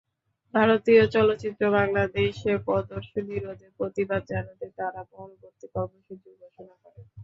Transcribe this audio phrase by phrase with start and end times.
[0.53, 7.05] ভারতীয় চলচ্চিত্র বাংলাদেশে প্রদর্শনী রোধে প্রতিবাদ জানাতে তাঁরা পরবর্তী কর্মসূচিও ঘোষণা করেন।